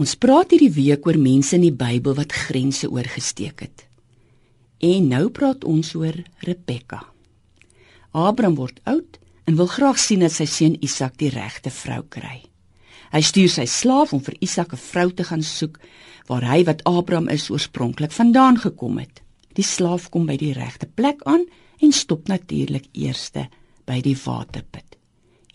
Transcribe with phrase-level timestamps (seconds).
[0.00, 3.82] Ons praat hierdie week oor mense in die Bybel wat grense oorgesteek het.
[4.80, 7.02] En nou praat ons oor Rebekka.
[8.16, 12.38] Abraham word oud en wil graag sien dat sy seun Isak die regte vrou kry.
[13.12, 15.76] Hy stuur sy slaaf om vir Isak 'n vrou te gaan soek
[16.28, 19.20] waar hy wat Abraham is oorspronklik vandaan gekom het.
[19.52, 21.44] Die slaaf kom by die regte plek aan
[21.82, 23.50] en stop natuurlik eerste
[23.84, 24.96] by die waterput.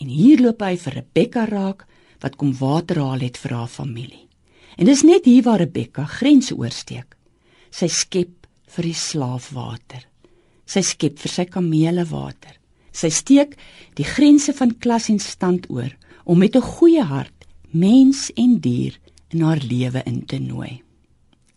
[0.00, 1.86] En hier loop hy vir Rebekka raak
[2.20, 4.24] wat kom water haal het vir haar familie.
[4.76, 7.16] En dis net hier waar Rebekka grense oorsteek.
[7.70, 10.02] Sy skep vir die slaaf water.
[10.66, 12.56] Sy skep vir sy kamele water.
[12.94, 13.56] Sy steek
[13.98, 15.92] die grense van klas en stand oor
[16.24, 18.98] om met 'n goeie hart mens en dier
[19.30, 20.82] in haar lewe in te nooi.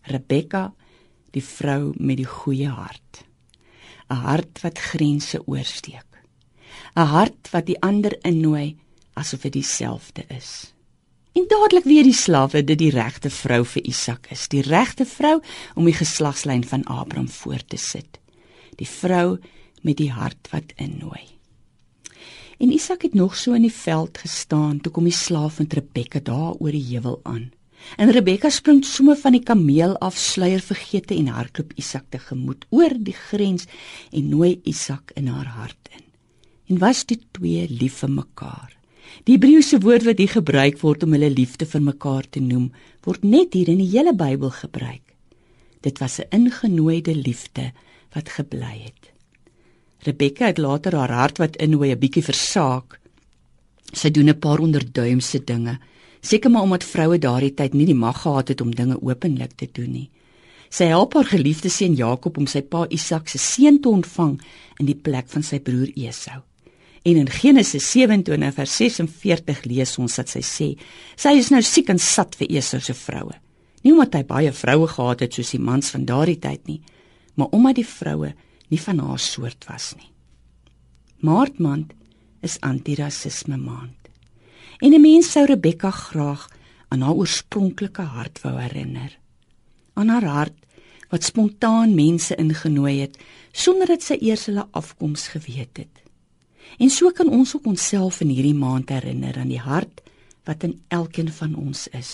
[0.02, 0.72] Rebekka,
[1.30, 3.24] die vrou met die goeie hart.
[4.10, 6.10] 'n Hart wat grense oorsteek.
[6.96, 8.76] 'n Hart wat die ander innooi
[9.14, 10.72] asof dit dieselfde is.
[11.32, 15.38] En dadelik weet die slawe dit die regte vrou vir Isak is, die regte vrou
[15.74, 18.18] om die geslagslyn van Abraham voort te sit.
[18.78, 19.38] Die vrou
[19.82, 21.38] met die hart wat innooi.
[22.58, 26.20] En Isak het nog so in die veld gestaan toe kom die slaaf met Rebekka
[26.24, 27.50] daar oor die heuwel aan.
[27.96, 32.66] En Rebekka spring sommer van die kameel af, sluier vergete en hardloop Isak te gemoed
[32.74, 33.68] oor die grens
[34.10, 36.02] en nooi Isak in haar hart in.
[36.68, 38.77] En was die twee lief vir mekaar.
[39.24, 42.70] Die Hebreëse woord wat hier gebruik word om hulle liefde vir mekaar te noem,
[43.04, 45.04] word net hier in die hele Bybel gebruik.
[45.80, 47.72] Dit was 'n ingenooide liefde
[48.14, 49.12] wat gebly het.
[50.06, 53.00] Rebekka het later haar hart wat innooi 'n bietjie versaak.
[53.92, 55.78] Sy doen 'n paar onderduimse dinge,
[56.20, 59.68] seker maar omdat vroue daardie tyd nie die mag gehad het om dinge openlik te
[59.72, 60.10] doen nie.
[60.70, 64.40] Sy help haar geliefde seun Jakob om sy pa Isak se seun te ontvang
[64.78, 66.47] in die plek van sy broer Esau.
[67.08, 70.68] En in Genesis 27 vers 46 lees ons dat sy sê:
[71.16, 73.32] "Sy is nou siek en sat vir Esau se vroue."
[73.82, 76.80] Nie omdat hy baie vroue gehad het soos die mans van daardie tyd nie,
[77.34, 78.34] maar omdat die vroue
[78.68, 80.10] nie van haar soort was nie.
[81.24, 81.94] Maart maand
[82.42, 83.96] is antirasisme maand.
[84.80, 86.48] En 'n mens sou Rebekka graag
[86.88, 89.18] aan haar oorspronklike hart wou herinner.
[89.94, 90.58] Aan haar hart
[91.10, 93.18] wat spontaan mense ingenooi het
[93.52, 96.07] sonder dat sy eers hulle afkoms geweet het.
[96.78, 100.02] En so kan ons ook onsself in hierdie maand herinner aan die hart
[100.44, 102.12] wat in elkeen van ons is.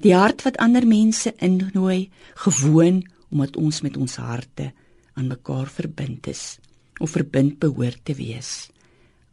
[0.00, 4.72] Die hart wat ander mense innooi, gewoon omdat ons met ons harte
[5.14, 6.58] aan mekaar verbind is
[7.00, 8.68] of verbind behoort te wees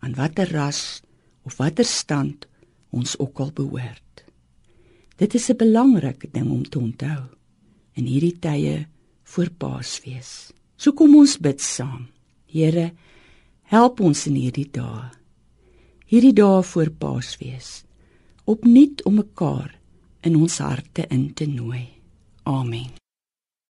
[0.01, 1.01] aan watter ras
[1.45, 2.47] of watter stand
[2.91, 4.25] ons ook al behoort.
[5.17, 7.23] Dit is 'n belangrike ding om te onthou
[7.93, 8.87] in hierdie tye
[9.23, 10.51] voor Paasfees.
[10.75, 12.07] So kom ons bid saam.
[12.45, 12.91] Here,
[13.71, 15.05] Help ons in hierdie dae.
[16.11, 17.69] Hierdie dae voor Paasfees.
[18.43, 19.77] Opnuut om mekaar
[20.27, 21.85] in ons harte in te nooi.
[22.43, 23.00] Amen.